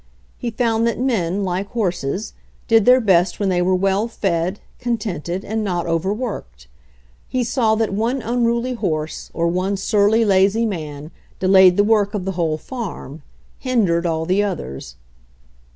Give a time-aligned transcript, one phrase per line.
[0.39, 2.33] He found that men, like horses,
[2.67, 6.67] did their best when they were well fed, contented and not overworked.
[7.29, 12.25] He saw that one unruly horse, or one surly, lazy man, delayed the work of
[12.25, 13.21] the whole farm,
[13.59, 14.95] hindered all the others.